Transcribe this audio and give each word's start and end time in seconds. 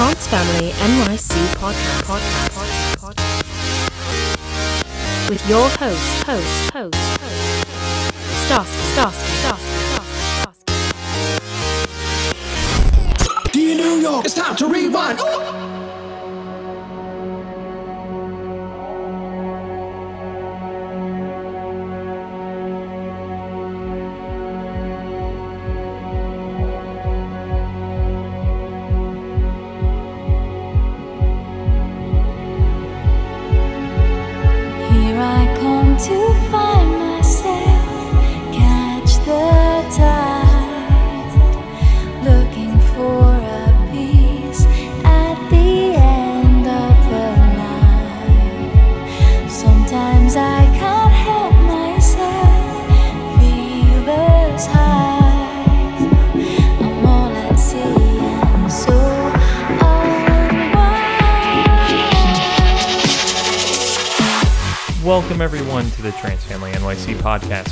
Trance 0.00 0.26
Family 0.28 0.70
NYC 0.70 1.36
podcast, 1.60 2.02
podcast, 2.08 2.48
podcast, 2.56 2.96
podcast. 2.96 3.44
with 5.28 5.46
your 5.46 5.68
host, 5.68 6.24
host, 6.24 6.70
host, 6.72 6.94
host, 7.20 7.68
Starsky, 8.46 8.80
Starsky, 8.94 9.32
Starsky, 9.42 9.76
Starsky. 10.40 10.72
Dear 13.52 13.74
New 13.76 14.00
York, 14.00 14.24
it's 14.24 14.32
time 14.32 14.56
to 14.56 14.66
rewind. 14.68 15.18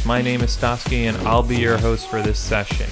My 0.09 0.23
name 0.23 0.41
is 0.41 0.57
Stosky 0.57 1.03
and 1.03 1.19
I'll 1.29 1.43
be 1.43 1.59
your 1.59 1.77
host 1.77 2.09
for 2.09 2.23
this 2.23 2.39
session. 2.39 2.89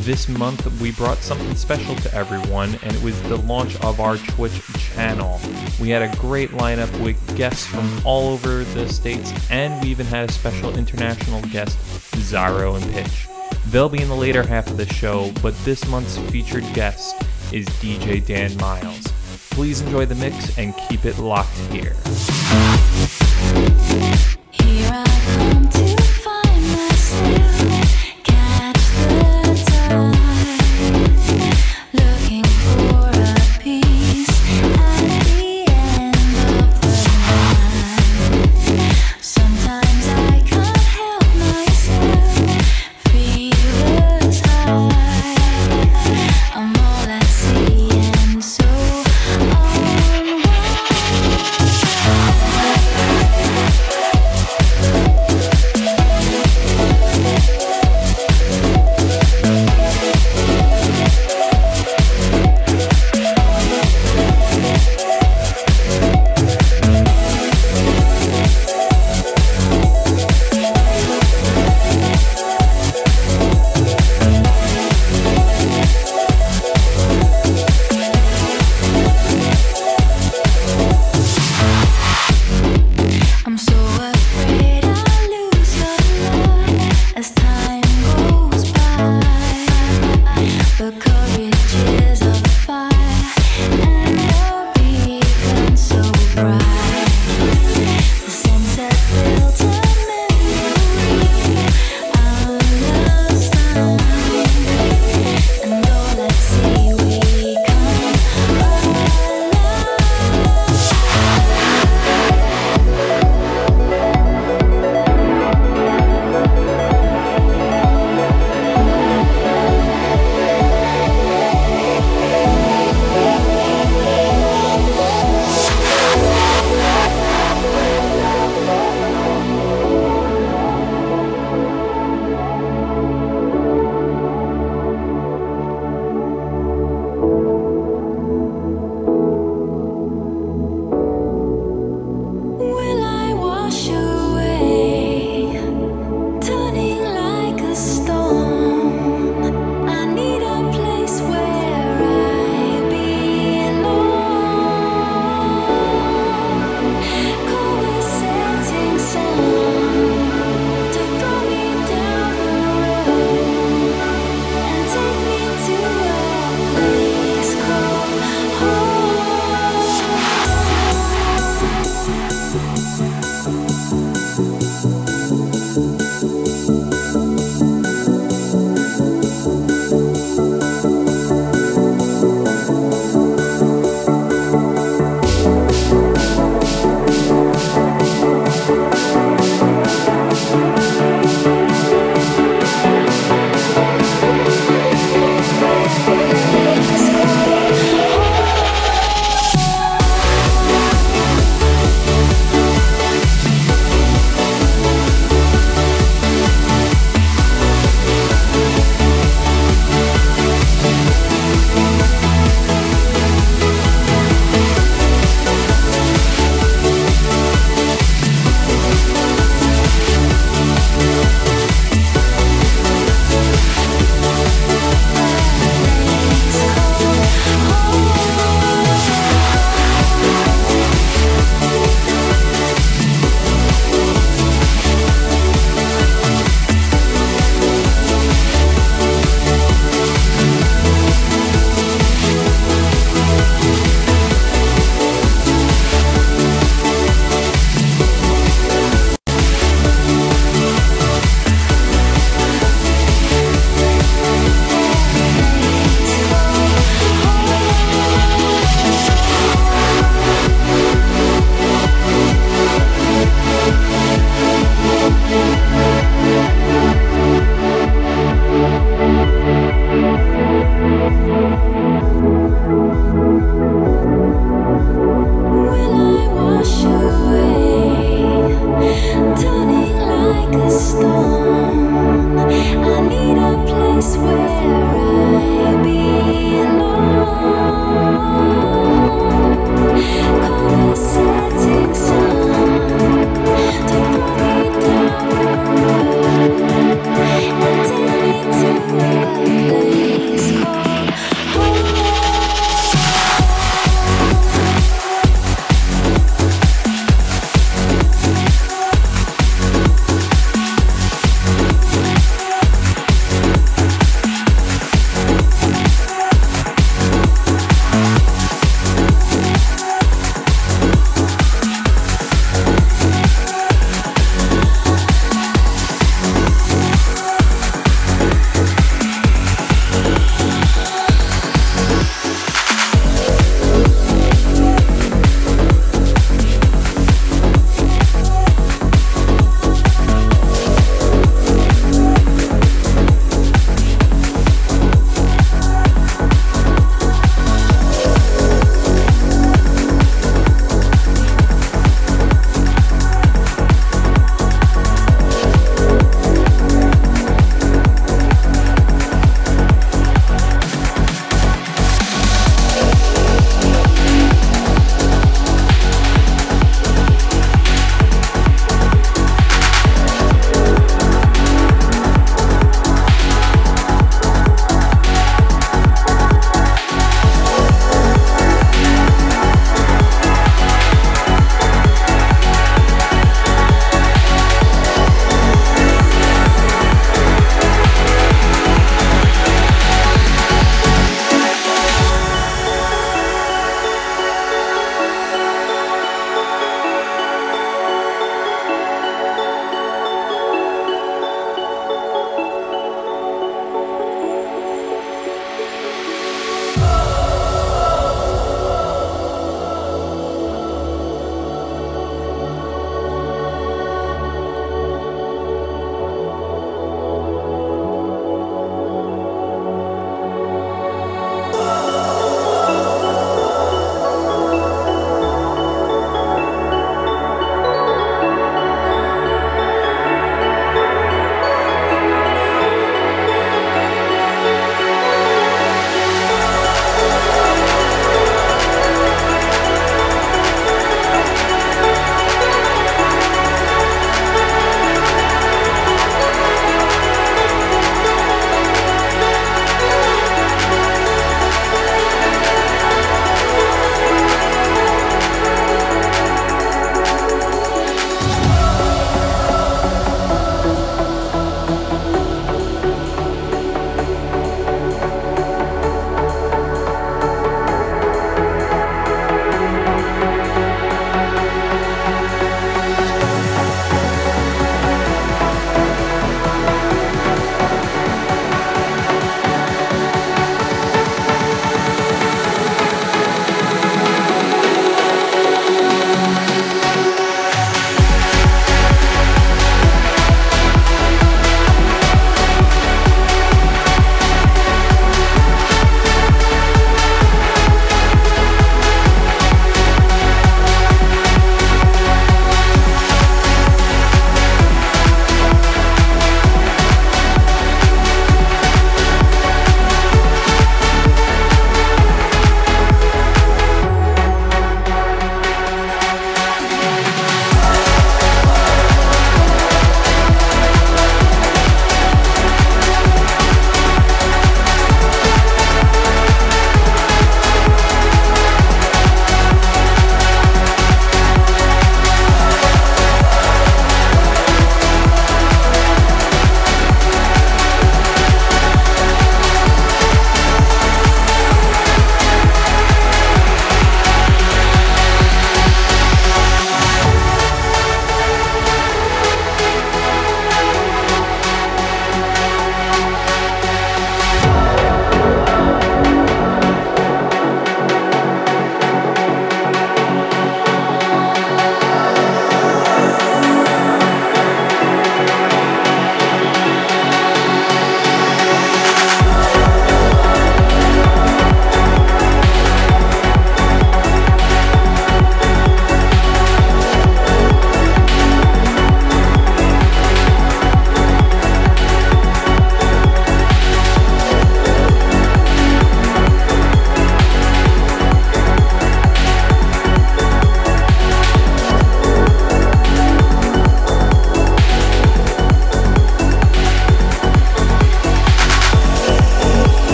This 0.00 0.28
month 0.28 0.66
we 0.80 0.90
brought 0.90 1.18
something 1.18 1.54
special 1.54 1.94
to 1.94 2.12
everyone 2.12 2.76
and 2.82 2.96
it 2.96 3.00
was 3.00 3.22
the 3.28 3.36
launch 3.36 3.76
of 3.76 4.00
our 4.00 4.16
Twitch 4.16 4.60
channel. 4.76 5.40
We 5.80 5.90
had 5.90 6.02
a 6.02 6.16
great 6.16 6.50
lineup 6.50 6.90
with 7.00 7.36
guests 7.36 7.64
from 7.64 7.88
all 8.04 8.30
over 8.30 8.64
the 8.64 8.88
states 8.88 9.32
and 9.52 9.80
we 9.80 9.90
even 9.90 10.06
had 10.06 10.30
a 10.30 10.32
special 10.32 10.76
international 10.76 11.42
guest, 11.42 11.78
Zyro 12.16 12.74
and 12.74 12.92
Pitch. 12.92 13.28
They'll 13.68 13.88
be 13.88 14.02
in 14.02 14.08
the 14.08 14.16
later 14.16 14.42
half 14.42 14.66
of 14.66 14.78
the 14.78 14.92
show, 14.92 15.30
but 15.40 15.56
this 15.58 15.86
month's 15.86 16.18
featured 16.32 16.64
guest 16.74 17.22
is 17.52 17.66
DJ 17.68 18.26
Dan 18.26 18.56
Miles. 18.56 19.06
Please 19.50 19.80
enjoy 19.80 20.06
the 20.06 20.16
mix 20.16 20.58
and 20.58 20.76
keep 20.88 21.04
it 21.04 21.18
locked. 21.18 21.56
Here 21.70 21.94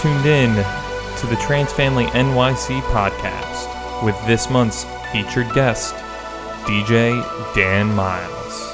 tuned 0.00 0.26
in 0.26 0.54
to 1.18 1.26
the 1.26 1.36
Trance 1.40 1.72
Family 1.72 2.04
NYC 2.06 2.80
podcast 2.82 4.04
with 4.04 4.16
this 4.28 4.48
month's 4.48 4.84
featured 5.10 5.52
guest, 5.54 5.92
DJ 6.66 7.20
Dan 7.56 7.92
Miles. 7.96 8.67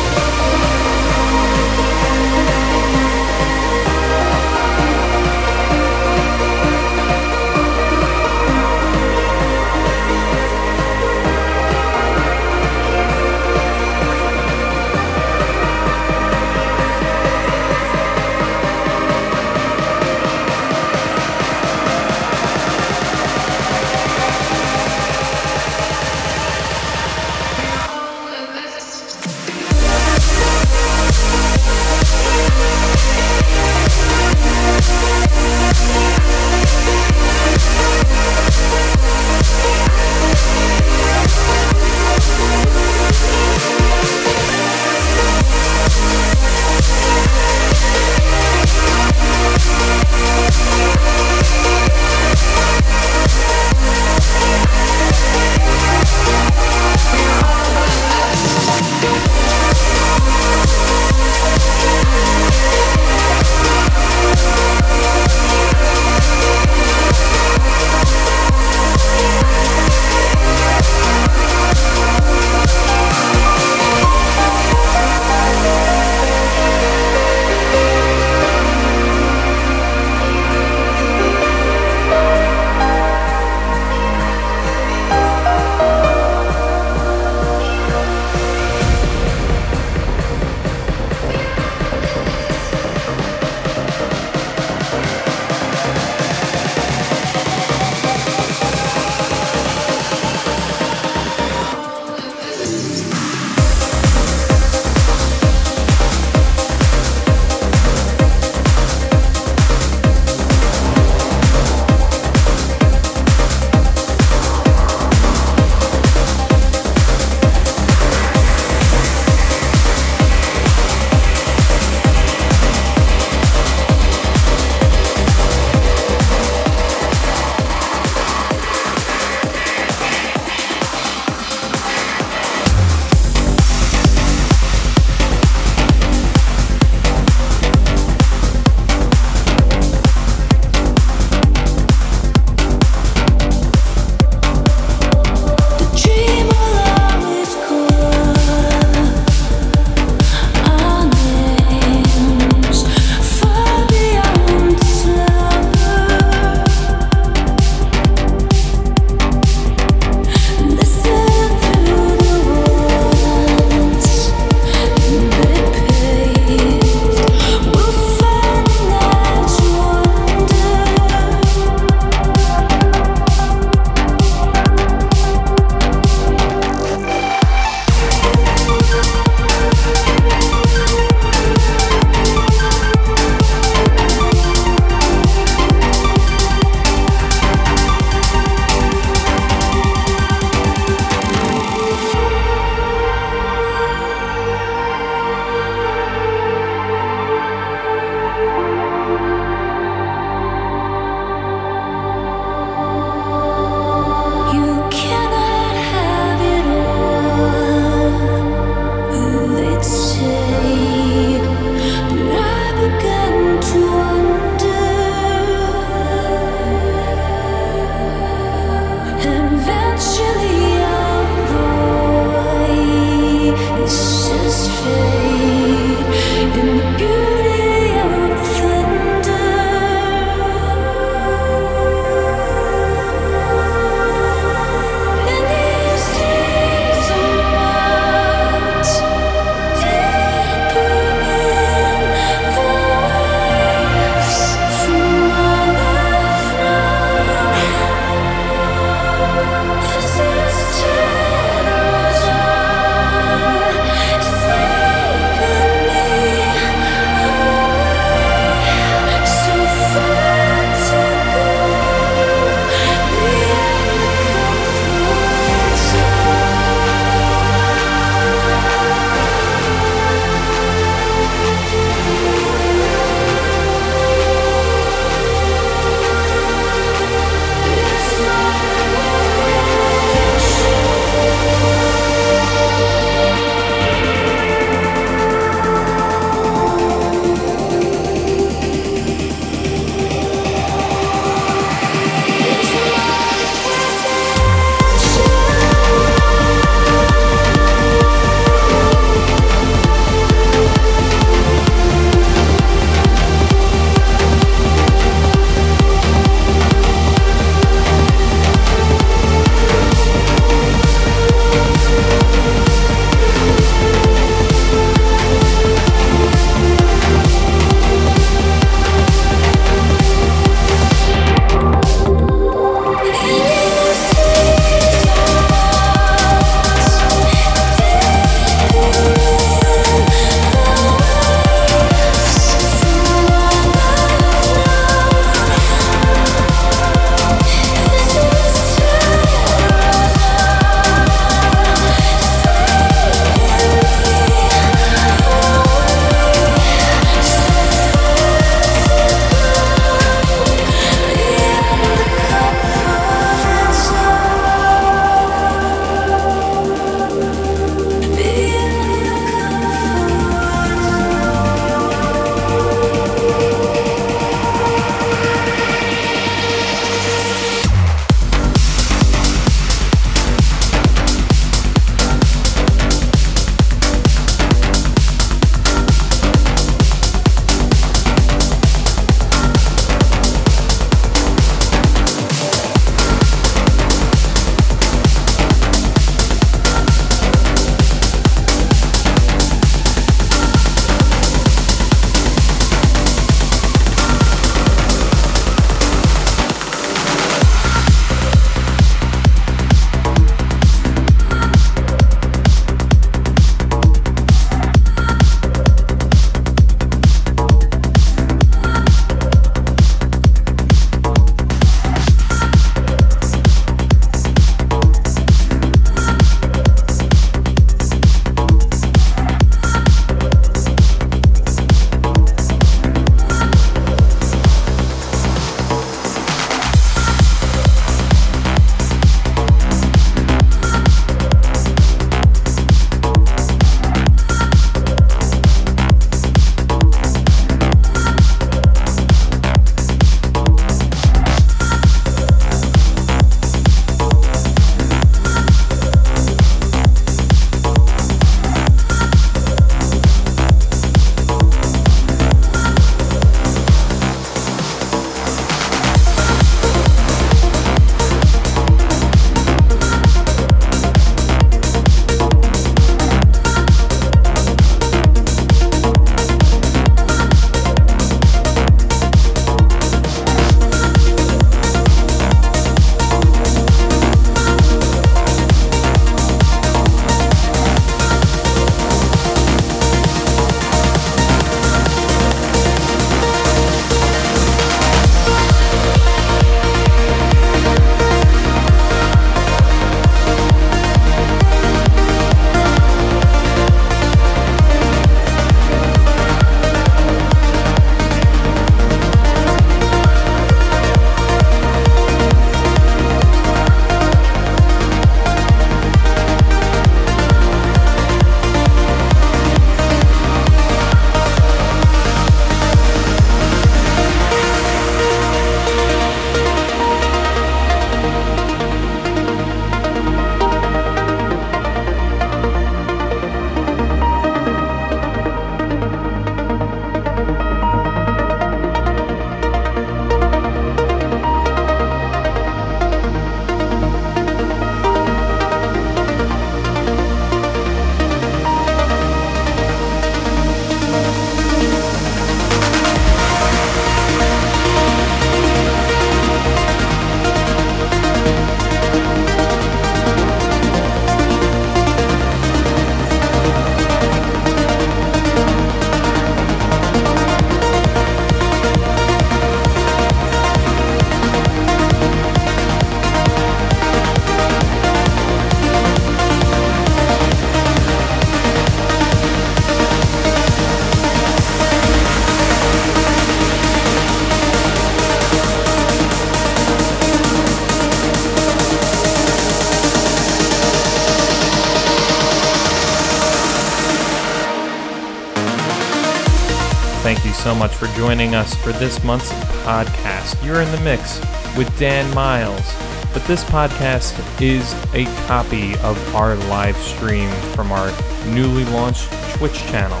Much 587.62 587.76
for 587.76 587.86
joining 587.96 588.34
us 588.34 588.56
for 588.56 588.72
this 588.72 589.04
month's 589.04 589.30
podcast. 589.62 590.44
You're 590.44 590.62
in 590.62 590.72
the 590.72 590.80
mix 590.80 591.20
with 591.56 591.72
Dan 591.78 592.12
Miles, 592.12 592.74
but 593.12 593.24
this 593.26 593.44
podcast 593.44 594.18
is 594.42 594.74
a 594.94 595.04
copy 595.28 595.78
of 595.78 596.16
our 596.16 596.34
live 596.50 596.76
stream 596.78 597.30
from 597.54 597.70
our 597.70 597.92
newly 598.26 598.64
launched 598.64 599.08
Twitch 599.34 599.60
channel. 599.66 600.00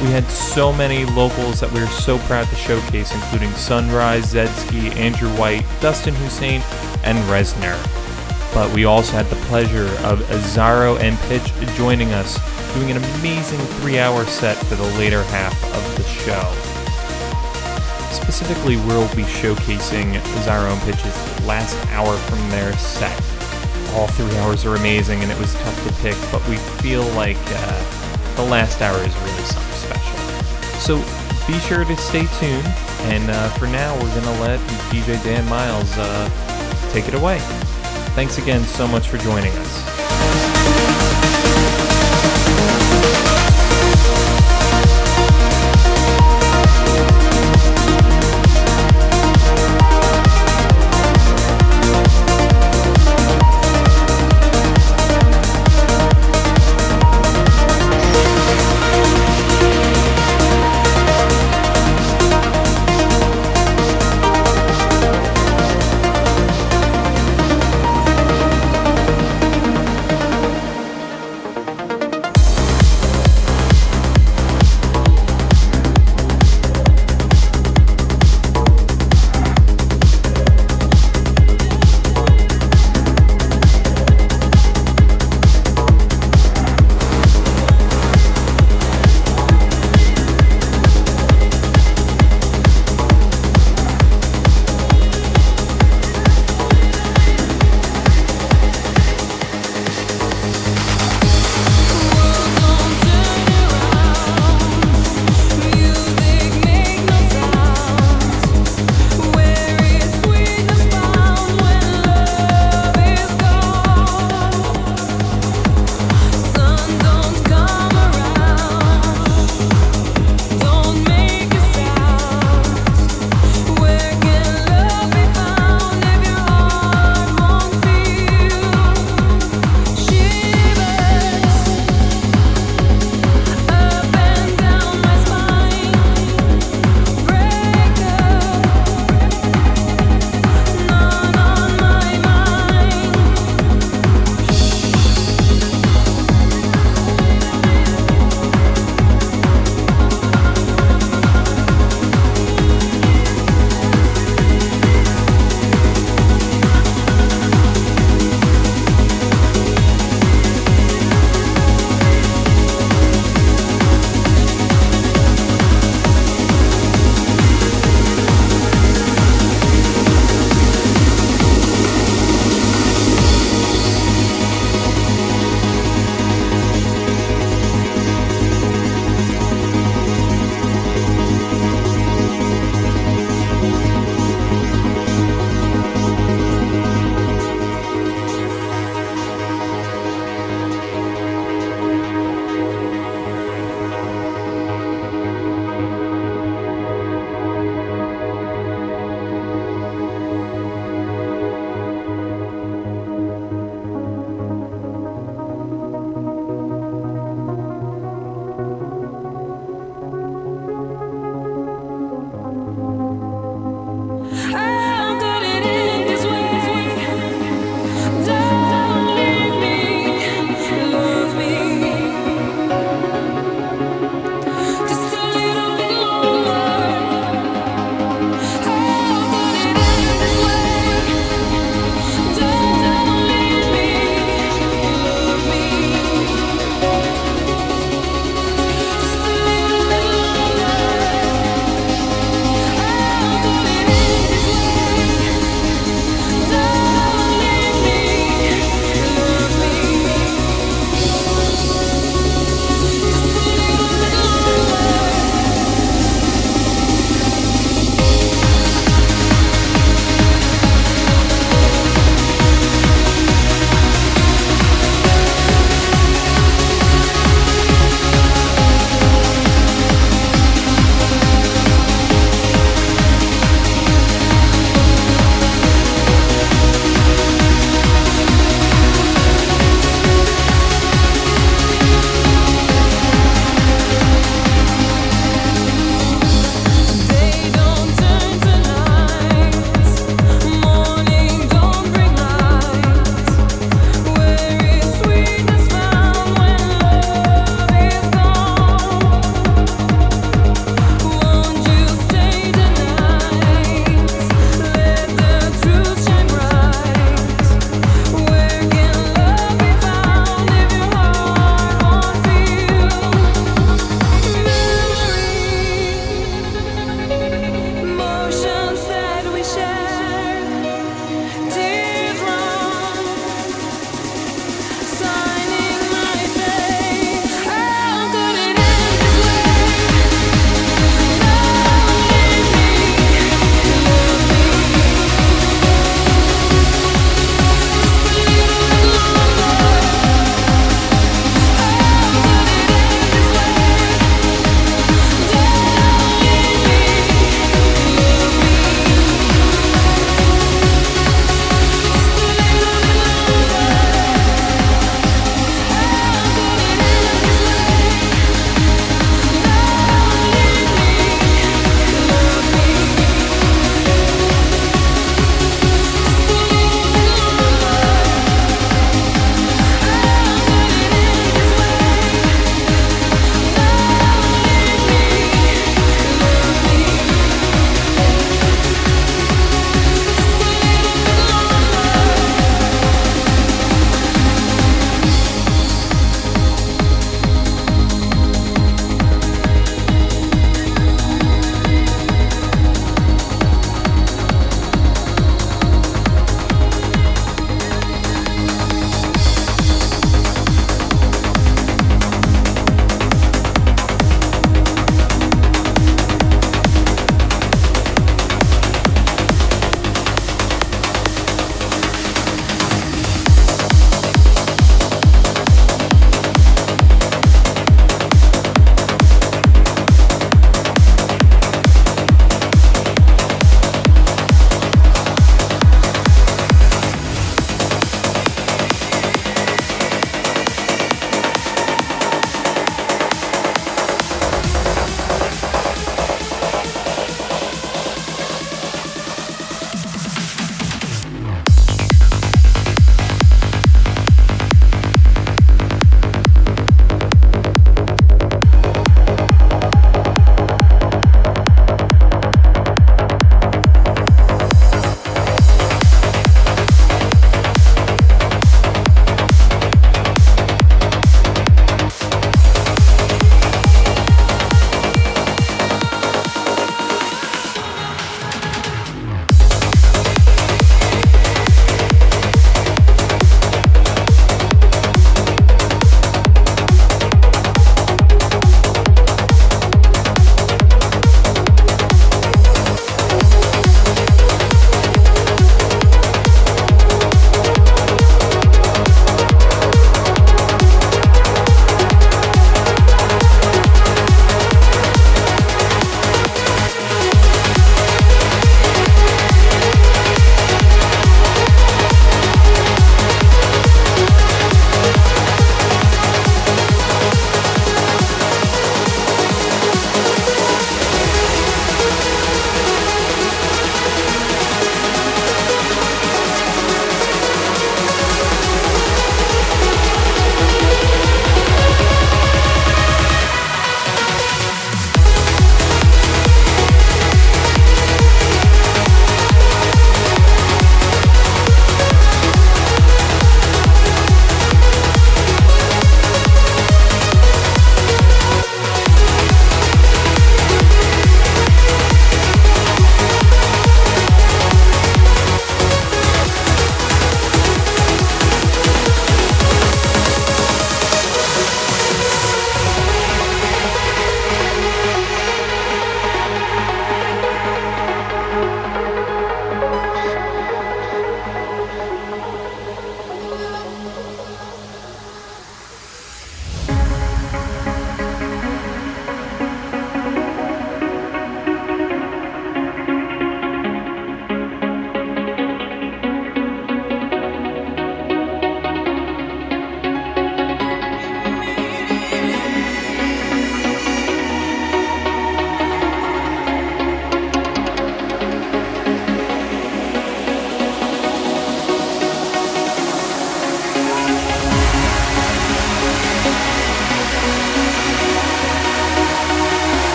We 0.00 0.12
had 0.12 0.24
so 0.30 0.72
many 0.72 1.04
locals 1.04 1.58
that 1.58 1.72
we 1.72 1.80
are 1.80 1.88
so 1.88 2.16
proud 2.28 2.46
to 2.46 2.54
showcase, 2.54 3.12
including 3.12 3.50
Sunrise, 3.54 4.32
Zedsky, 4.32 4.94
Andrew 4.94 5.30
White, 5.30 5.66
Dustin 5.80 6.14
Hussein, 6.14 6.62
and 7.02 7.18
Resner. 7.28 7.74
But 8.54 8.72
we 8.72 8.84
also 8.84 9.14
had 9.14 9.26
the 9.26 9.46
pleasure 9.46 9.88
of 10.06 10.20
Azaro 10.30 10.96
and 11.00 11.18
Pitch 11.22 11.52
joining 11.76 12.12
us, 12.12 12.38
doing 12.72 12.92
an 12.92 12.98
amazing 12.98 13.58
three 13.80 13.98
hour 13.98 14.24
set 14.26 14.56
for 14.58 14.76
the 14.76 14.96
later 14.96 15.24
half 15.24 15.60
of 15.74 15.96
the 15.96 16.04
show. 16.04 16.69
Specifically, 18.30 18.76
we'll 18.76 19.08
be 19.16 19.24
showcasing 19.24 20.12
Zyro 20.44 20.72
and 20.72 20.80
Pitch's 20.82 21.46
last 21.46 21.76
hour 21.88 22.16
from 22.16 22.38
their 22.48 22.72
set. 22.74 23.12
All 23.92 24.06
three 24.06 24.32
hours 24.38 24.64
are 24.64 24.76
amazing, 24.76 25.20
and 25.20 25.32
it 25.32 25.36
was 25.36 25.52
tough 25.52 25.88
to 25.88 25.92
pick, 26.00 26.14
but 26.30 26.40
we 26.48 26.54
feel 26.80 27.02
like 27.14 27.36
uh, 27.44 28.36
the 28.36 28.44
last 28.44 28.80
hour 28.82 28.96
is 28.98 29.16
really 29.16 29.42
something 29.42 29.74
special. 29.74 30.16
So 30.78 30.98
be 31.48 31.58
sure 31.58 31.84
to 31.84 31.96
stay 31.96 32.26
tuned, 32.38 32.66
and 33.10 33.28
uh, 33.28 33.48
for 33.58 33.66
now, 33.66 33.94
we're 33.94 34.14
going 34.20 34.22
to 34.22 34.40
let 34.42 34.60
DJ 34.92 35.20
Dan 35.24 35.44
Miles 35.48 35.92
uh, 35.98 36.90
take 36.92 37.08
it 37.08 37.14
away. 37.14 37.40
Thanks 38.14 38.38
again 38.38 38.62
so 38.62 38.86
much 38.86 39.08
for 39.08 39.18
joining 39.18 39.50
us. 39.54 39.90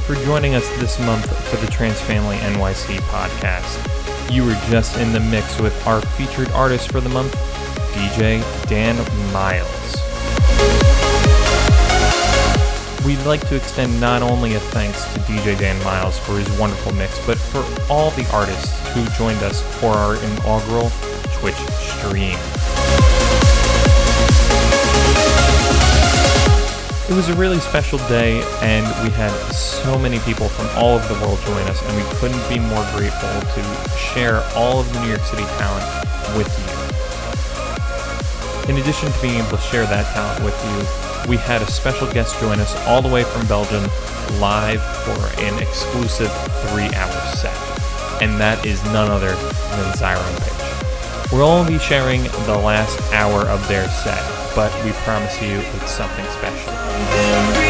For 0.00 0.16
joining 0.16 0.54
us 0.54 0.68
this 0.76 0.98
month 1.00 1.24
for 1.48 1.56
the 1.56 1.70
Trance 1.70 1.98
Family 2.00 2.36
NYC 2.38 2.98
podcast. 3.08 4.30
You 4.30 4.44
were 4.44 4.54
just 4.68 4.98
in 4.98 5.12
the 5.12 5.20
mix 5.20 5.58
with 5.58 5.74
our 5.86 6.02
featured 6.02 6.50
artist 6.50 6.92
for 6.92 7.00
the 7.00 7.08
month, 7.08 7.32
DJ 7.94 8.42
Dan 8.68 8.96
Miles. 9.32 9.96
We'd 13.06 13.24
like 13.24 13.48
to 13.48 13.56
extend 13.56 13.98
not 13.98 14.20
only 14.20 14.56
a 14.56 14.60
thanks 14.60 15.04
to 15.14 15.20
DJ 15.20 15.58
Dan 15.58 15.82
Miles 15.84 16.18
for 16.18 16.38
his 16.38 16.50
wonderful 16.58 16.92
mix, 16.92 17.24
but 17.24 17.38
for 17.38 17.64
all 17.90 18.10
the 18.10 18.28
artists 18.30 18.76
who 18.92 19.06
joined 19.16 19.42
us 19.42 19.62
for 19.80 19.94
our 19.94 20.16
inaugural 20.16 20.90
Twitch 21.38 21.54
stream. 21.80 22.36
It 27.06 27.14
was 27.14 27.28
a 27.28 27.34
really 27.36 27.60
special 27.60 27.98
day, 28.08 28.42
and 28.60 28.86
we 29.04 29.10
had 29.10 29.30
so 29.84 29.98
many 29.98 30.18
people 30.20 30.48
from 30.48 30.66
all 30.78 30.96
over 30.96 31.06
the 31.12 31.20
world 31.20 31.38
join 31.44 31.60
us, 31.68 31.82
and 31.84 31.94
we 31.94 32.02
couldn't 32.16 32.48
be 32.48 32.58
more 32.58 32.82
grateful 32.96 33.28
to 33.52 33.62
share 33.98 34.42
all 34.56 34.80
of 34.80 34.90
the 34.94 35.00
New 35.02 35.08
York 35.08 35.20
City 35.20 35.44
talent 35.60 35.84
with 36.34 36.48
you. 36.56 36.64
In 38.72 38.80
addition 38.80 39.12
to 39.12 39.20
being 39.20 39.44
able 39.44 39.58
to 39.58 39.62
share 39.64 39.84
that 39.84 40.06
talent 40.14 40.42
with 40.42 40.56
you, 40.64 41.28
we 41.28 41.36
had 41.36 41.60
a 41.60 41.70
special 41.70 42.10
guest 42.10 42.40
join 42.40 42.60
us 42.60 42.74
all 42.86 43.02
the 43.02 43.10
way 43.10 43.24
from 43.24 43.46
Belgium 43.46 43.82
live 44.40 44.80
for 45.04 45.42
an 45.42 45.62
exclusive 45.62 46.32
three 46.68 46.88
hour 46.96 47.12
set, 47.36 47.54
and 48.22 48.40
that 48.40 48.64
is 48.64 48.82
none 48.84 49.10
other 49.10 49.34
than 49.34 49.92
Zyro 50.00 50.24
Pitch. 50.40 51.30
We'll 51.30 51.44
only 51.44 51.74
be 51.74 51.78
sharing 51.78 52.22
the 52.22 52.56
last 52.56 52.98
hour 53.12 53.42
of 53.48 53.68
their 53.68 53.86
set, 53.90 54.24
but 54.54 54.72
we 54.82 54.92
promise 55.04 55.42
you 55.42 55.60
it's 55.76 55.90
something 55.90 56.24
special. 56.32 57.63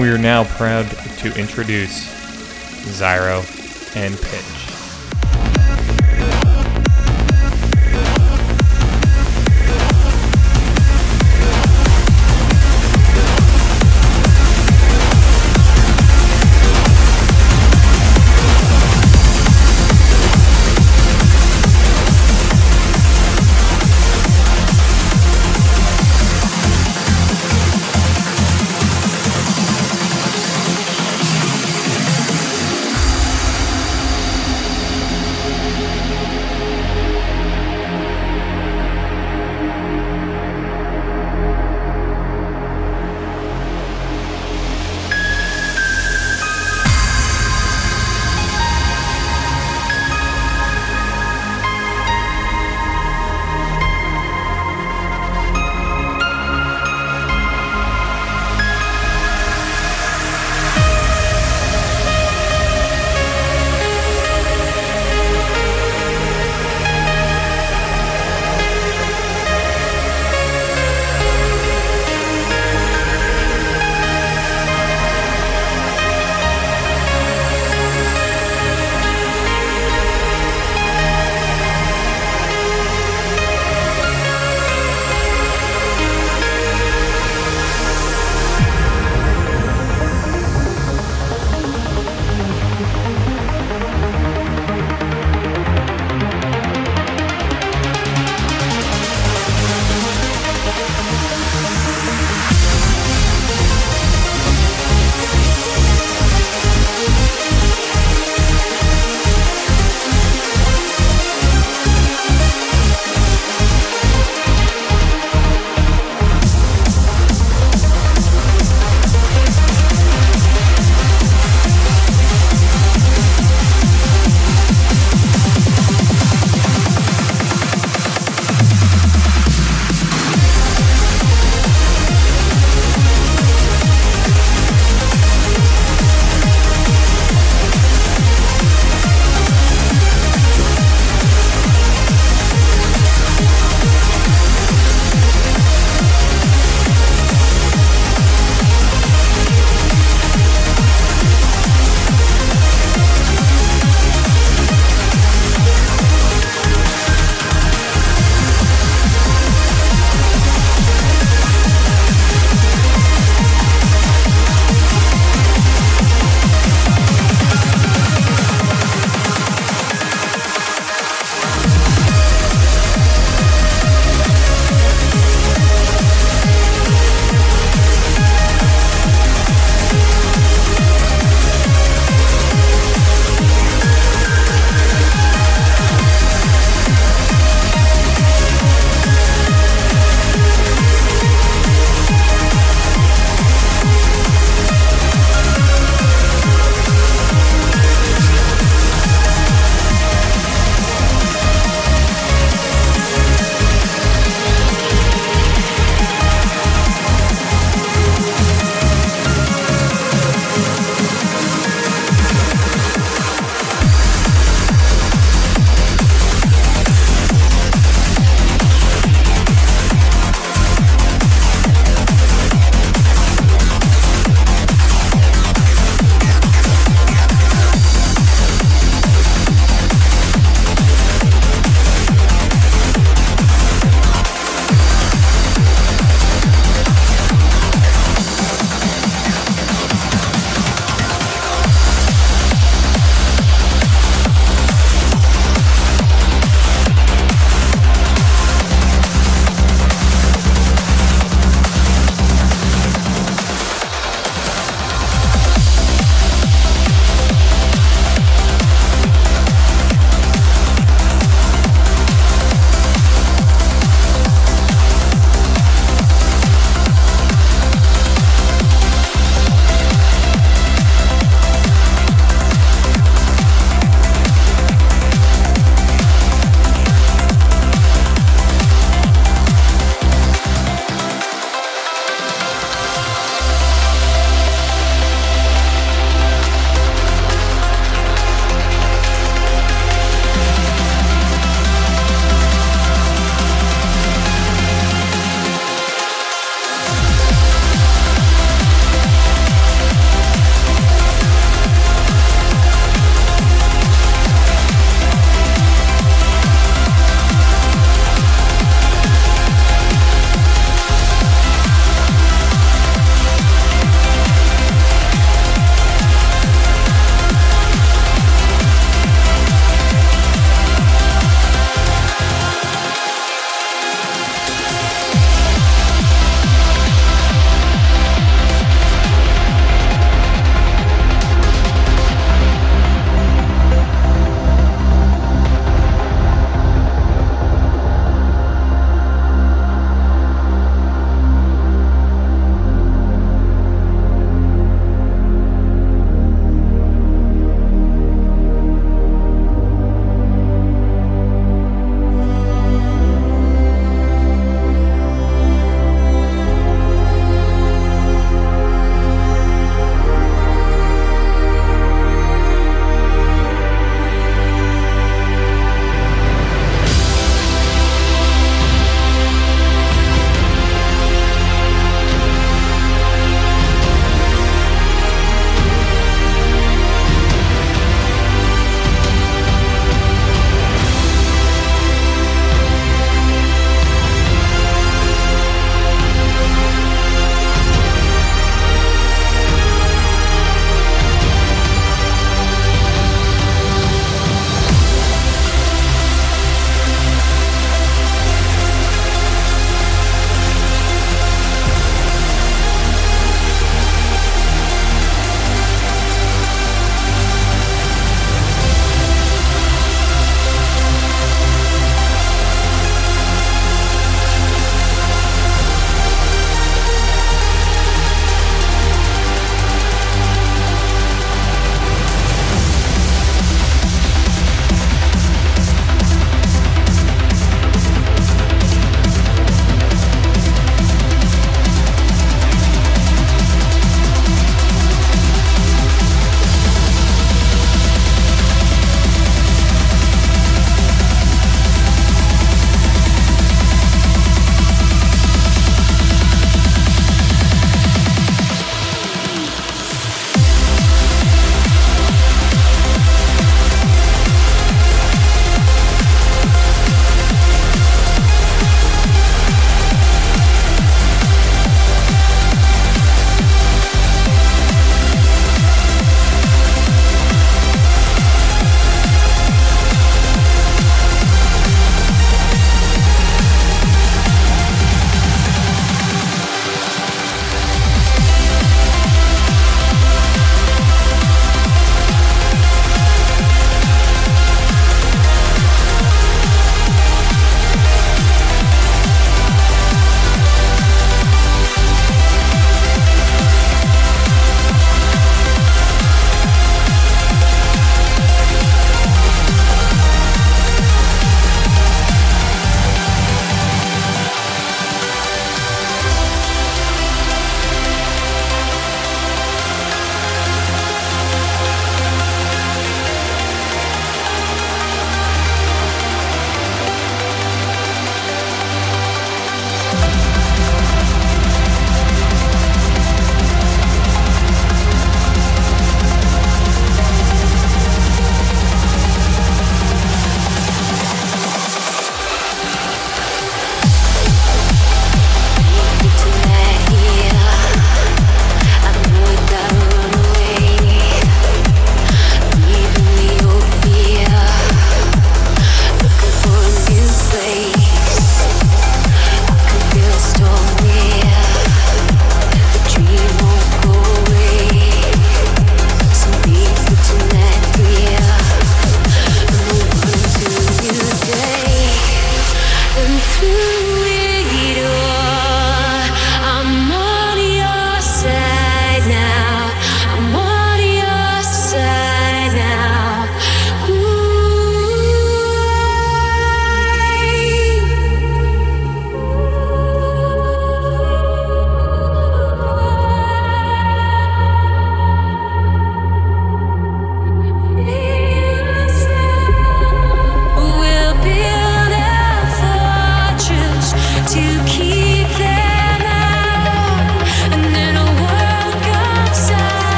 We 0.00 0.08
are 0.08 0.16
now 0.16 0.44
proud 0.44 0.88
to 1.18 1.38
introduce 1.38 2.08
XiJaro 2.86 3.96
and 3.96 4.16
Pitch. 4.18 4.59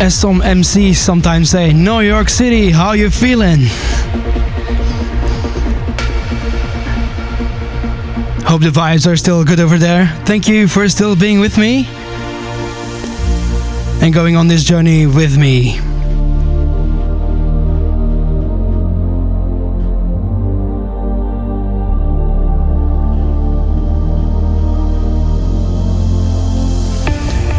As 0.00 0.14
some 0.18 0.40
MCs 0.40 0.96
sometimes 0.96 1.50
say, 1.50 1.74
New 1.74 2.00
York 2.00 2.30
City, 2.30 2.70
how 2.70 2.92
you 2.92 3.10
feeling? 3.10 3.60
Hope 8.46 8.62
the 8.62 8.70
vibes 8.72 9.06
are 9.06 9.16
still 9.16 9.44
good 9.44 9.60
over 9.60 9.76
there. 9.76 10.06
Thank 10.24 10.48
you 10.48 10.68
for 10.68 10.88
still 10.88 11.14
being 11.16 11.38
with 11.38 11.58
me 11.58 11.86
and 14.00 14.14
going 14.14 14.36
on 14.36 14.48
this 14.48 14.64
journey 14.64 15.06
with 15.06 15.36
me. 15.36 15.78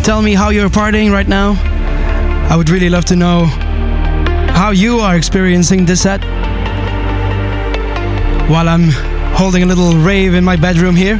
Tell 0.03 0.23
me 0.23 0.33
how 0.33 0.49
you're 0.49 0.69
partying 0.69 1.11
right 1.11 1.27
now. 1.27 1.70
I 2.51 2.57
would 2.57 2.69
really 2.69 2.89
love 2.89 3.05
to 3.05 3.15
know 3.15 3.45
how 4.53 4.71
you 4.71 4.99
are 4.99 5.15
experiencing 5.15 5.85
this 5.85 6.01
set 6.01 6.21
while 8.49 8.67
I'm 8.67 8.89
holding 9.37 9.63
a 9.63 9.65
little 9.65 9.95
rave 9.95 10.33
in 10.33 10.43
my 10.43 10.57
bedroom 10.57 10.97
here. 10.97 11.17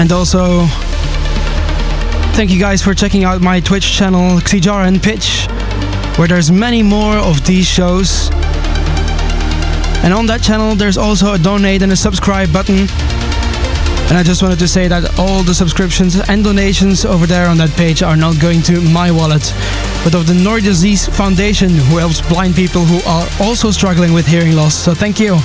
And 0.00 0.10
also, 0.10 0.66
thank 2.34 2.50
you 2.50 2.58
guys 2.58 2.82
for 2.82 2.94
checking 2.94 3.24
out 3.24 3.40
my 3.40 3.60
Twitch 3.60 3.92
channel, 3.92 4.38
XiJaro 4.40 4.86
and 4.86 5.02
Pitch, 5.02 5.46
where 6.18 6.28
there's 6.28 6.50
many 6.50 6.82
more 6.82 7.16
of 7.16 7.44
these 7.46 7.66
shows. 7.66 8.30
And 10.02 10.14
on 10.14 10.26
that 10.26 10.42
channel, 10.42 10.74
there's 10.74 10.96
also 10.96 11.34
a 11.34 11.38
donate 11.38 11.82
and 11.82 11.92
a 11.92 11.96
subscribe 11.96 12.52
button. 12.52 12.88
And 14.08 14.18
I 14.18 14.22
just 14.24 14.42
wanted 14.42 14.58
to 14.58 14.68
say 14.68 14.88
that 14.88 15.18
all 15.18 15.42
the 15.42 15.54
subscriptions 15.54 16.18
and 16.28 16.42
donations 16.42 17.04
over 17.04 17.26
there 17.26 17.46
on 17.46 17.56
that 17.58 17.70
page 17.76 18.02
are 18.02 18.16
not 18.16 18.40
going 18.40 18.62
to 18.62 18.80
my 18.80 19.10
wallet, 19.10 19.54
but 20.02 20.14
of 20.14 20.26
the 20.26 20.34
Norrie 20.34 20.62
Disease 20.62 21.06
Foundation, 21.06 21.70
who 21.70 21.98
helps 21.98 22.20
blind 22.28 22.54
people 22.54 22.84
who 22.84 22.98
are 23.08 23.28
also 23.40 23.70
struggling 23.70 24.12
with 24.12 24.26
hearing 24.26 24.56
loss. 24.56 24.74
So 24.74 24.94
thank 24.94 25.20
you. 25.20 25.38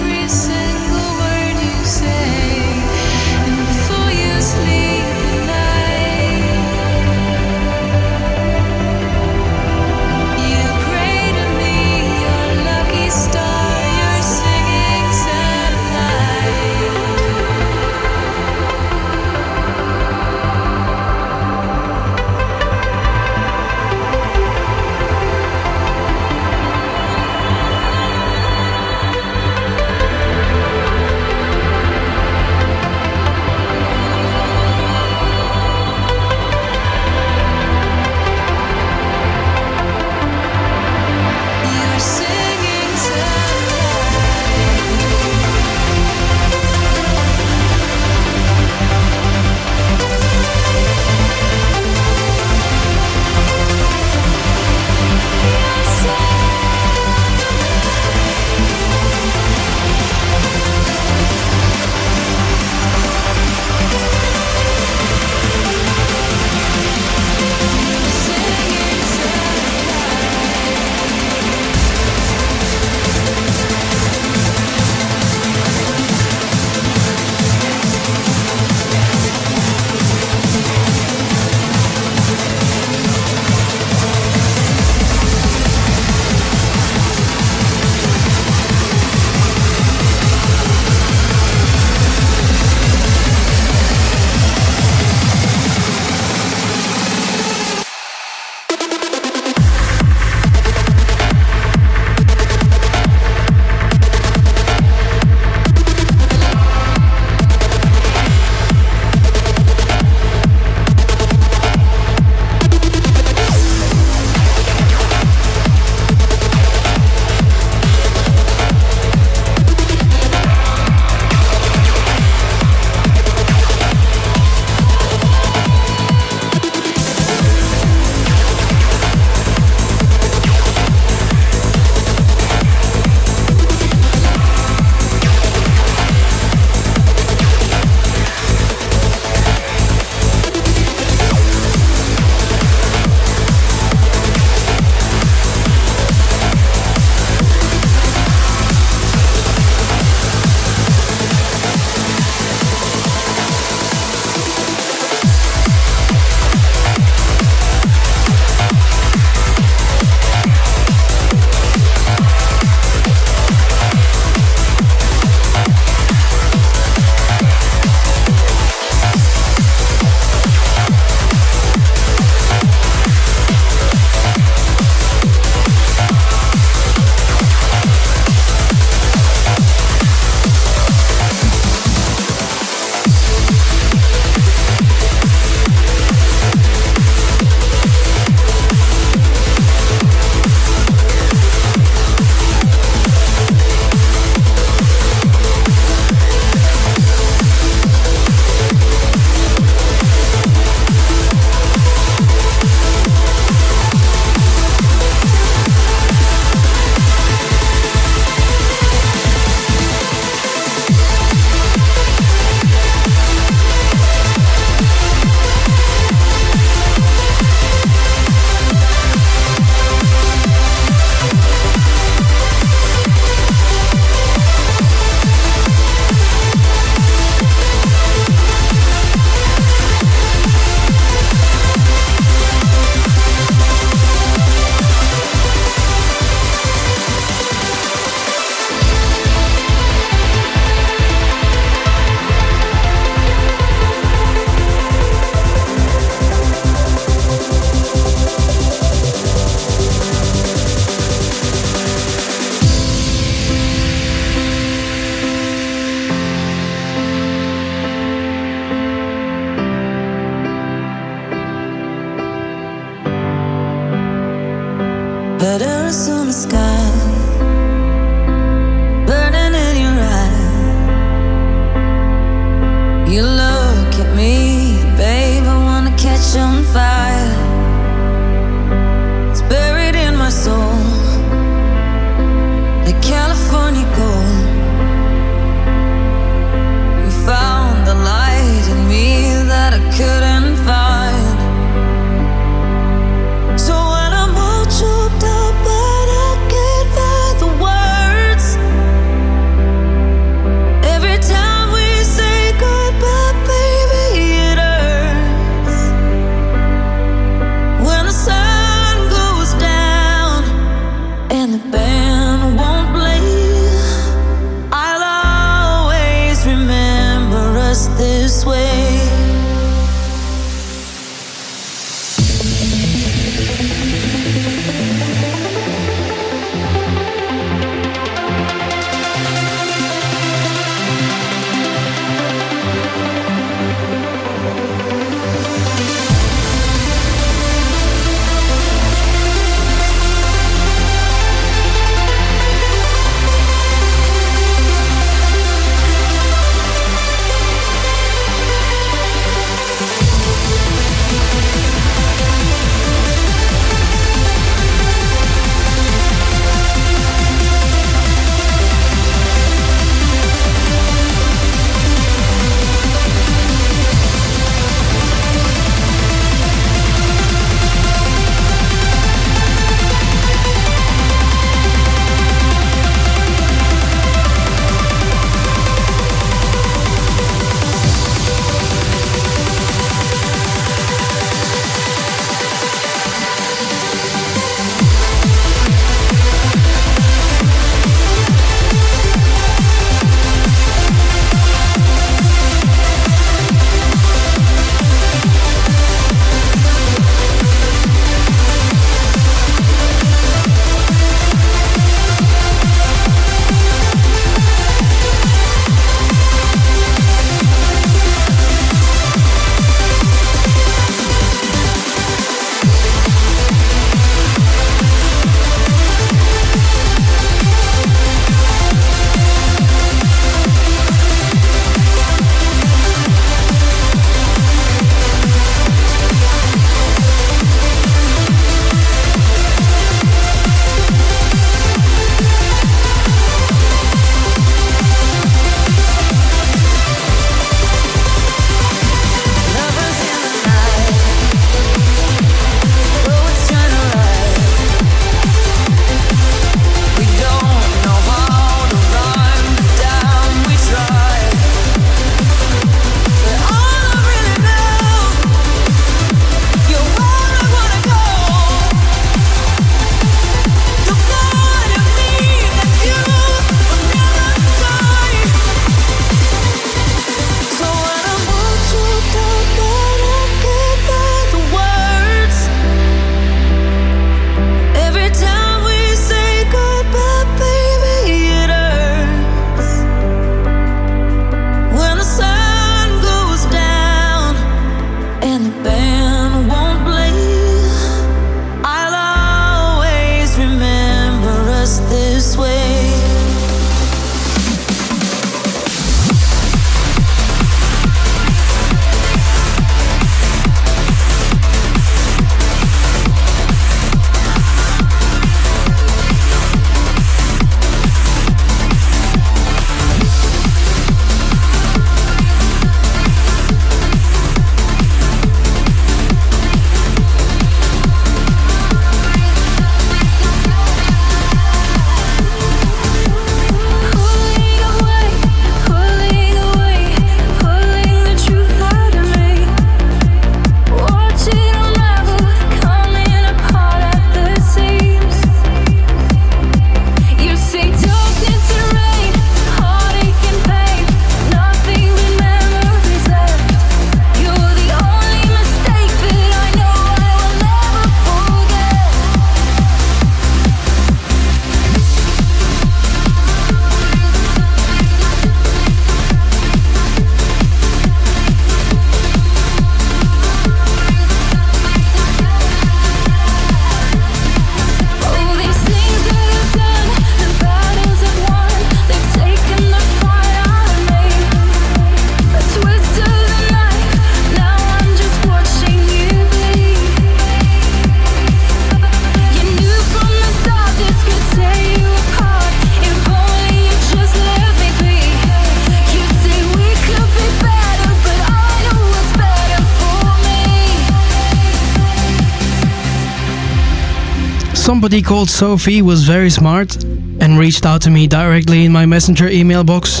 Somebody 594.86 595.02
called 595.02 595.28
Sophie 595.28 595.82
was 595.82 596.04
very 596.04 596.30
smart 596.30 596.84
and 596.84 597.36
reached 597.40 597.66
out 597.66 597.82
to 597.82 597.90
me 597.90 598.06
directly 598.06 598.64
in 598.64 598.70
my 598.70 598.86
messenger 598.86 599.26
email 599.26 599.64
box 599.64 600.00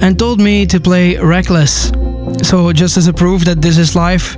and 0.00 0.16
told 0.16 0.40
me 0.40 0.64
to 0.64 0.78
play 0.78 1.16
Reckless. 1.16 1.90
So, 2.44 2.72
just 2.72 2.96
as 2.96 3.08
a 3.08 3.12
proof 3.12 3.44
that 3.46 3.60
this 3.60 3.78
is 3.78 3.96
live, 3.96 4.36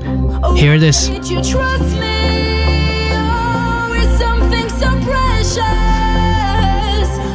here 0.57 0.73
it 0.73 0.83
is. 0.83 1.11
Oh, 1.11 1.13
did 1.13 1.29
you 1.29 1.43
trust 1.43 1.99
me? 2.01 3.13
Or 3.13 3.95
is 3.95 4.09
something 4.19 4.71
so 4.71 4.89
precious? 5.05 5.59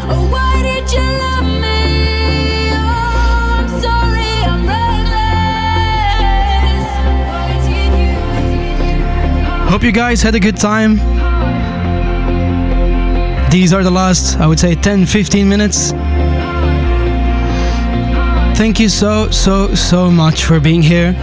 Or 0.10 0.22
why 0.34 0.64
did 0.64 0.92
you 0.92 1.06
love 1.26 1.46
me? 1.62 2.72
Oh, 2.74 3.60
I'm 3.60 3.70
sorry, 3.80 4.34
I'm 4.52 4.66
reckless. 4.74 6.10
Why 7.30 7.62
did 7.70 7.92
you? 9.62 9.70
Hope 9.70 9.84
you 9.84 9.92
guys 9.92 10.24
had 10.24 10.34
a 10.34 10.40
good 10.40 10.58
time. 10.58 11.19
These 13.52 13.74
are 13.74 13.84
the 13.84 13.90
last, 13.90 14.38
I 14.38 14.46
would 14.46 14.60
say, 14.60 14.76
10 14.76 15.08
15 15.08 15.50
minutes. 15.50 15.92
Thank 18.60 18.80
you 18.80 18.90
so, 18.90 19.32
so, 19.32 19.74
so 19.74 20.12
much 20.12 20.46
for 20.46 20.60
being 20.60 20.84
here. 20.84 21.16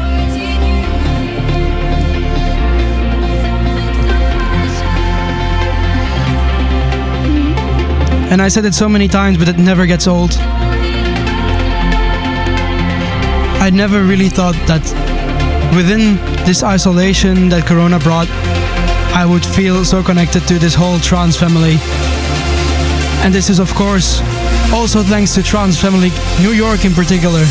And 8.29 8.43
I 8.43 8.49
said 8.49 8.65
it 8.65 8.75
so 8.75 8.89
many 8.89 9.07
times, 9.07 9.39
but 9.39 9.49
it 9.49 9.57
never 9.57 9.87
gets 9.87 10.09
old. 10.09 10.33
I 13.61 13.71
never 13.73 14.03
really 14.03 14.29
thought 14.29 14.57
that 14.67 14.83
within 15.77 16.17
this 16.45 16.65
isolation 16.65 17.49
that 17.51 17.67
Corona 17.67 18.01
brought, 18.01 18.27
I 19.17 19.25
would 19.25 19.47
feel 19.47 19.83
so 19.83 20.03
connected 20.03 20.47
to 20.47 20.59
this 20.59 20.75
whole 20.75 20.99
trance 20.99 21.39
family. 21.39 21.79
And 23.25 23.35
this 23.35 23.49
is, 23.49 23.59
of 23.59 23.75
course, 23.75 24.21
also 24.75 25.03
thanks 25.03 25.35
to 25.37 25.43
Trance 25.43 25.81
Family 25.81 26.11
New 26.43 26.53
York 26.53 26.85
in 26.85 26.93
particular. 26.93 27.43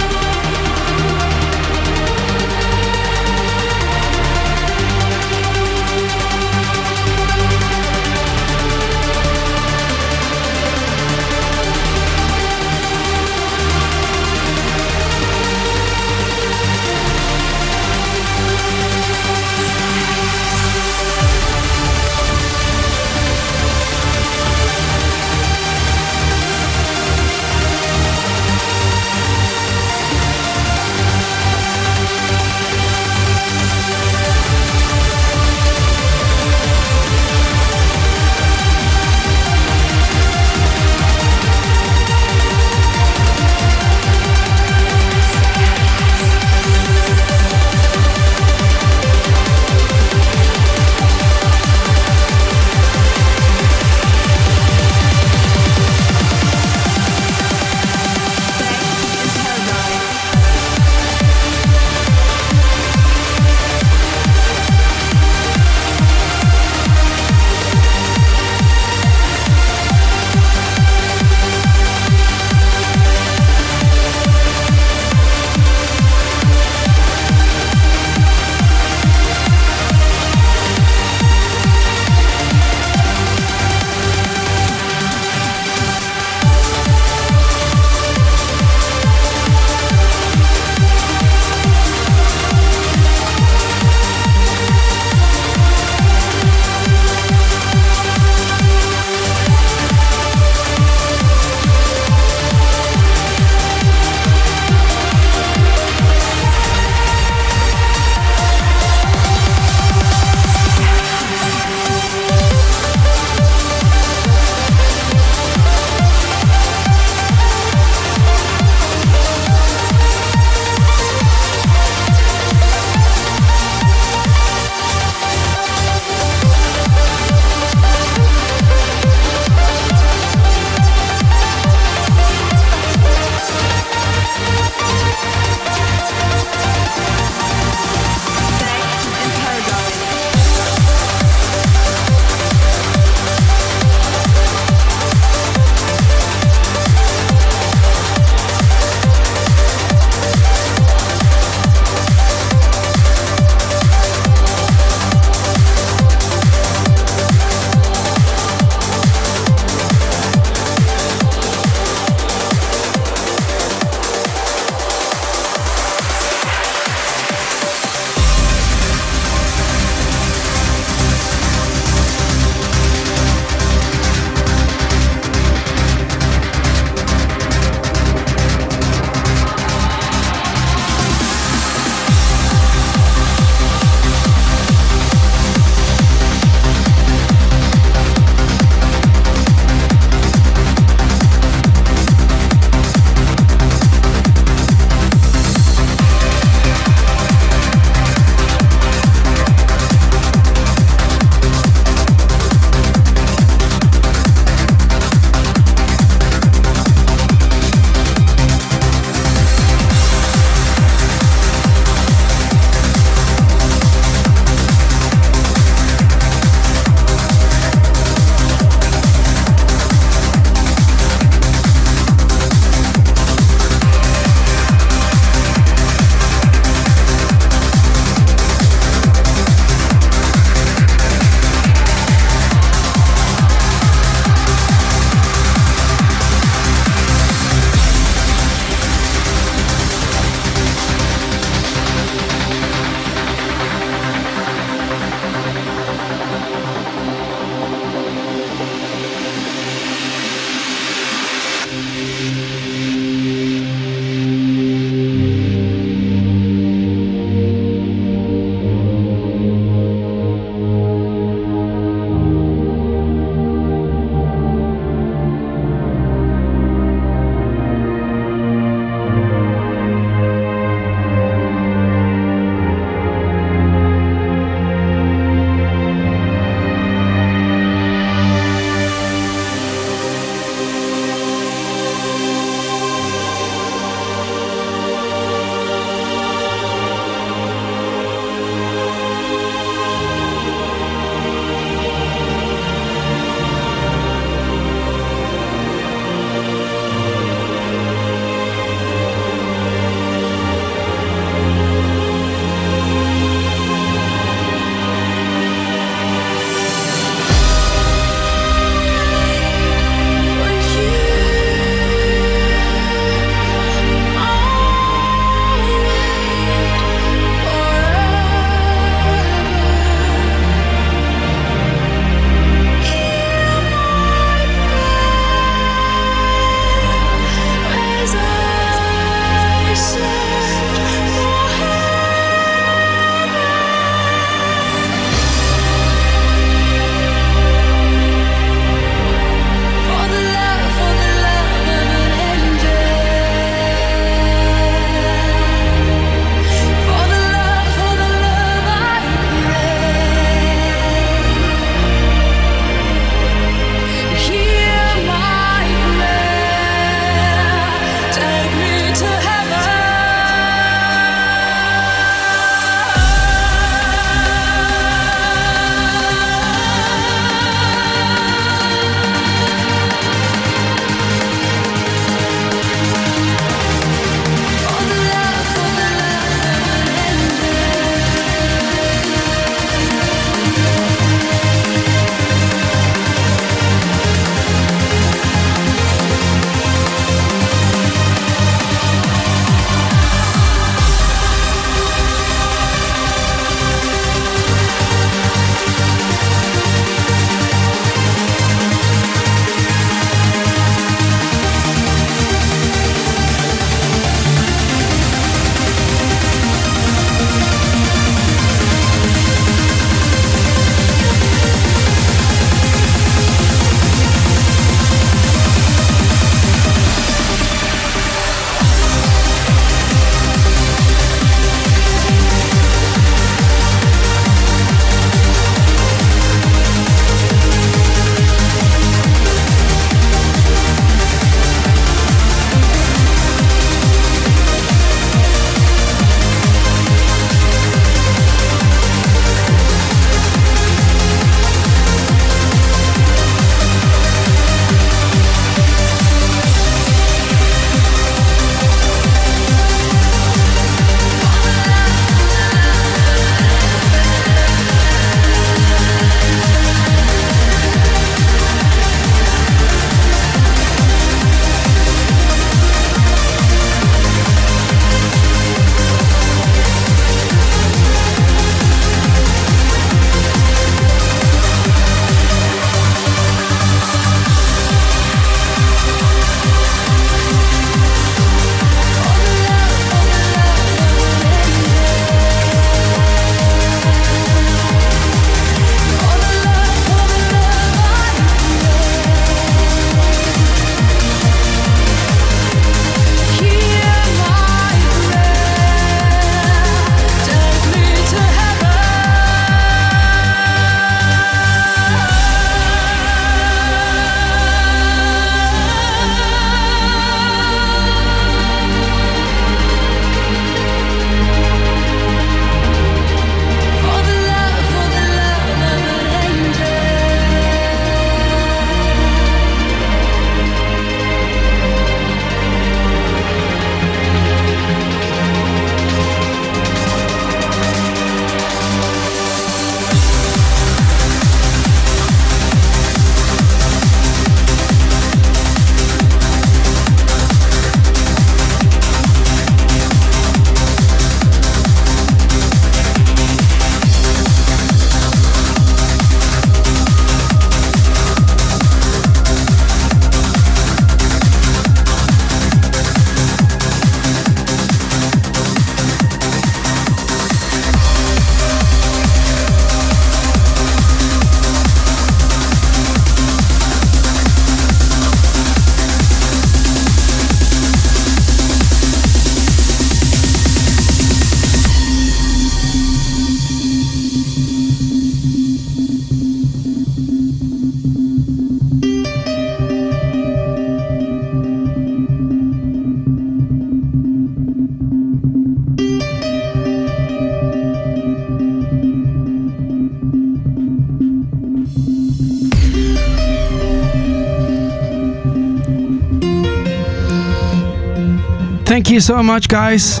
You 598.96 599.00
so 599.02 599.22
much, 599.22 599.48
guys. 599.48 600.00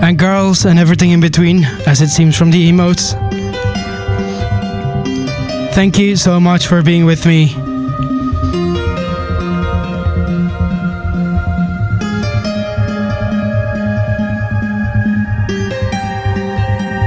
And 0.00 0.18
girls 0.18 0.64
and 0.64 0.78
everything 0.78 1.10
in 1.10 1.20
between, 1.20 1.66
as 1.86 2.00
it 2.00 2.08
seems 2.08 2.34
from 2.34 2.50
the 2.50 2.70
emotes. 2.70 3.12
Thank 5.74 5.98
you 5.98 6.16
so 6.16 6.40
much 6.40 6.66
for 6.66 6.82
being 6.82 7.04
with 7.04 7.26
me. 7.26 7.54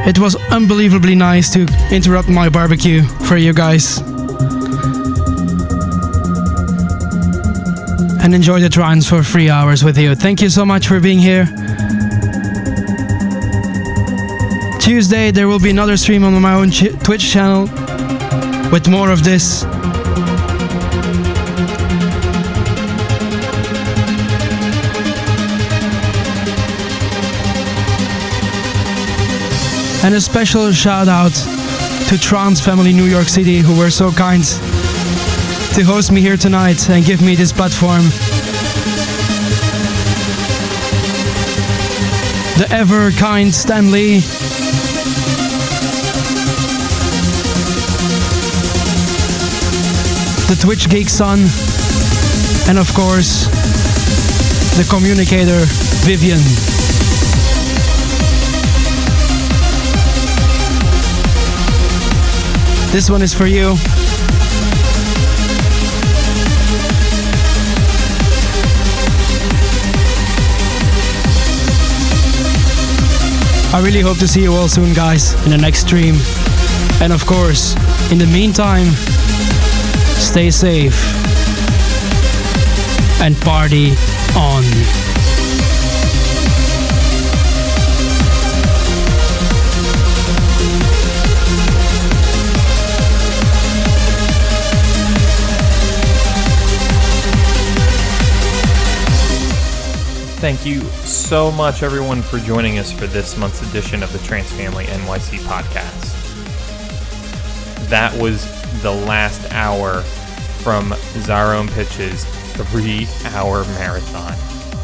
It 0.07 0.19
was 0.19 0.35
unbelievably 0.51 1.15
nice 1.15 1.51
to 1.53 1.65
interrupt 1.89 2.30
my 2.30 2.49
barbecue 2.49 3.01
for 3.26 3.38
you 3.38 3.53
guys. 3.53 4.09
And 8.21 8.35
enjoy 8.35 8.59
the 8.59 8.69
trance 8.69 9.07
for 9.07 9.23
three 9.23 9.49
hours 9.49 9.83
with 9.83 9.97
you. 9.97 10.13
Thank 10.15 10.41
you 10.41 10.49
so 10.49 10.65
much 10.65 10.87
for 10.87 10.99
being 10.99 11.19
here. 11.19 11.45
Tuesday, 14.79 15.31
there 15.31 15.47
will 15.47 15.59
be 15.59 15.69
another 15.69 15.97
stream 15.97 16.23
on 16.23 16.33
my 16.41 16.53
own 16.53 16.71
ch- 16.71 16.93
Twitch 17.03 17.31
channel 17.31 17.63
with 18.71 18.87
more 18.89 19.09
of 19.11 19.23
this. 19.23 19.63
And 30.01 30.15
a 30.15 30.21
special 30.21 30.71
shout 30.71 31.07
out 31.07 31.33
to 32.07 32.17
Trance 32.17 32.61
Family 32.61 32.93
New 32.93 33.03
York 33.05 33.27
City 33.27 33.59
who 33.59 33.77
were 33.77 33.89
so 33.89 34.11
kind 34.11 34.43
to 35.73 35.83
host 35.83 36.11
me 36.11 36.21
here 36.21 36.37
tonight 36.37 36.89
and 36.89 37.05
give 37.05 37.21
me 37.21 37.35
this 37.35 37.51
platform. 37.51 38.01
The 42.57 42.67
ever 42.71 43.11
kind 43.11 43.53
Stanley. 43.53 44.19
The 50.47 50.59
Twitch 50.59 50.89
Geek 50.89 51.09
Son. 51.09 51.39
And 52.67 52.77
of 52.77 52.93
course, 52.93 53.45
the 54.77 54.85
communicator 54.89 55.65
Vivian. 56.05 56.39
This 62.91 63.09
one 63.09 63.21
is 63.21 63.33
for 63.33 63.45
you. 63.45 63.77
I 73.80 73.81
really 73.81 74.01
hope 74.01 74.18
to 74.18 74.27
see 74.27 74.41
you 74.41 74.53
all 74.56 74.68
soon, 74.68 74.93
guys, 74.93 75.34
in 75.45 75.51
the 75.51 75.57
next 75.57 75.88
stream. 75.88 76.15
And 76.99 77.14
of 77.14 77.26
course, 77.26 77.76
in 78.11 78.18
the 78.18 78.26
meantime, 78.26 78.88
stay 80.19 80.51
safe 80.51 80.99
and 83.22 83.39
party 83.39 83.91
on. 84.35 85.09
Thank 100.39 100.65
you 100.65 100.79
so 101.03 101.51
much, 101.51 101.83
everyone, 101.83 102.21
for 102.21 102.39
joining 102.39 102.79
us 102.79 102.93
for 102.93 103.07
this 103.07 103.37
month's 103.37 103.61
edition 103.69 104.01
of 104.01 104.13
the 104.13 104.19
Trance 104.19 104.49
Family 104.53 104.85
NYC 104.85 105.39
podcast. 105.39 106.15
That 107.89 108.17
was 108.21 108.47
the 108.81 108.91
last 108.91 109.51
hour 109.51 110.01
from 110.63 110.91
XiJaro 110.91 111.69
Pitch's 111.73 112.23
three 112.55 113.05
hour 113.35 113.65
marathon. 113.65 114.33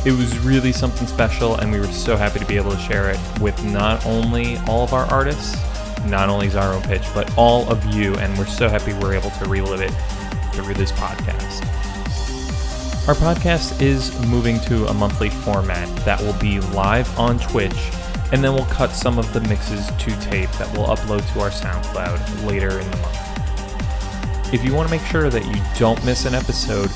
It 0.06 0.12
was 0.12 0.38
really 0.40 0.74
something 0.74 1.08
special, 1.08 1.56
and 1.56 1.72
we 1.72 1.80
were 1.80 1.88
so 1.88 2.18
happy 2.18 2.40
to 2.40 2.46
be 2.46 2.58
able 2.58 2.72
to 2.72 2.80
share 2.80 3.10
it 3.10 3.40
with 3.40 3.64
not 3.64 4.06
only 4.06 4.58
all 4.68 4.84
of 4.84 4.92
our 4.92 5.06
artists, 5.06 5.56
not 6.06 6.28
only 6.28 6.50
XiJaro 6.50 6.86
Pitch, 6.86 7.06
but 7.14 7.34
all 7.38 7.66
of 7.70 7.86
you, 7.96 8.14
and 8.16 8.38
we're 8.38 8.46
so 8.46 8.68
happy 8.68 8.92
we're 8.96 9.14
able 9.14 9.30
to 9.30 9.46
relive 9.46 9.80
it 9.80 9.94
through 10.54 10.74
this 10.74 10.92
podcast. 10.92 11.75
Our 13.08 13.14
podcast 13.14 13.84
is 13.84 14.20
moving 14.30 14.60
to 14.62 14.88
a 14.88 14.94
monthly 14.96 15.30
format 15.30 15.88
that 16.06 16.20
will 16.20 16.34
be 16.40 16.60
live 16.60 17.20
on 17.20 17.38
Twitch, 17.38 17.92
and 18.32 18.44
then 18.44 18.56
we'll 18.56 18.66
cut 18.66 18.90
some 18.90 19.20
of 19.20 19.32
the 19.32 19.42
mixes 19.42 19.86
to 19.86 20.20
tape 20.22 20.50
that 20.54 20.68
we'll 20.76 20.88
upload 20.88 21.22
to 21.34 21.40
our 21.42 21.52
SoundCloud 21.52 22.48
later 22.48 22.80
in 22.80 22.90
the 22.90 22.98
month. 22.98 24.52
If 24.52 24.66
you 24.66 24.74
want 24.74 24.90
to 24.90 24.92
make 24.92 25.06
sure 25.06 25.30
that 25.30 25.46
you 25.46 25.62
don't 25.78 26.04
miss 26.04 26.26
an 26.26 26.34
episode, 26.34 26.90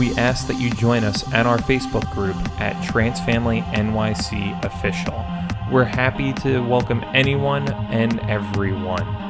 we 0.00 0.12
ask 0.16 0.48
that 0.48 0.58
you 0.58 0.68
join 0.68 1.04
us 1.04 1.32
at 1.32 1.46
our 1.46 1.58
Facebook 1.58 2.10
group 2.10 2.34
at 2.60 2.82
Trance 2.82 3.20
Family 3.20 3.60
NYC 3.60 4.64
Official. 4.64 5.24
We're 5.70 5.84
happy 5.84 6.32
to 6.42 6.58
welcome 6.66 7.04
anyone 7.14 7.72
and 7.92 8.18
everyone. 8.28 9.21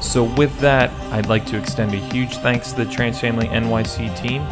So, 0.00 0.24
with 0.24 0.58
that, 0.60 0.90
I'd 1.12 1.26
like 1.26 1.44
to 1.46 1.58
extend 1.58 1.92
a 1.92 1.98
huge 1.98 2.36
thanks 2.38 2.72
to 2.72 2.84
the 2.84 2.90
Trance 2.90 3.20
Family 3.20 3.46
NYC 3.48 4.16
team, 4.18 4.42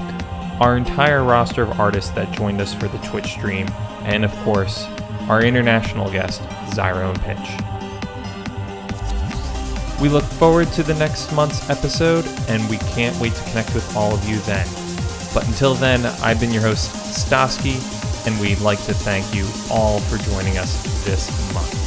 our 0.60 0.76
entire 0.76 1.24
roster 1.24 1.62
of 1.62 1.80
artists 1.80 2.10
that 2.12 2.30
joined 2.32 2.60
us 2.60 2.74
for 2.74 2.88
the 2.88 2.98
Twitch 2.98 3.28
stream, 3.28 3.66
and 4.02 4.24
of 4.24 4.34
course, 4.44 4.84
our 5.28 5.42
international 5.42 6.10
guest, 6.10 6.42
XiJaro 6.42 7.10
and 7.10 7.20
Pitch. 7.22 7.62
We 10.00 10.08
look 10.08 10.24
forward 10.24 10.68
to 10.72 10.82
the 10.82 10.94
next 10.94 11.32
month's 11.32 11.68
episode, 11.68 12.24
and 12.48 12.68
we 12.70 12.78
can't 12.78 13.18
wait 13.18 13.32
to 13.32 13.42
connect 13.44 13.74
with 13.74 13.96
all 13.96 14.14
of 14.14 14.28
you 14.28 14.38
then. 14.40 14.66
But 15.34 15.46
until 15.48 15.74
then, 15.74 16.04
I've 16.22 16.40
been 16.40 16.52
your 16.52 16.62
host, 16.62 16.90
Stosky, 16.90 17.76
and 18.26 18.38
we'd 18.40 18.60
like 18.60 18.82
to 18.84 18.94
thank 18.94 19.34
you 19.34 19.46
all 19.70 20.00
for 20.00 20.18
joining 20.30 20.58
us 20.58 21.04
this 21.04 21.30
month. 21.52 21.77